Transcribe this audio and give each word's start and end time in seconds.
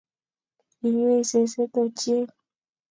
Inywei 0.87 1.23
seset 1.29 1.73
ochei 1.81 2.23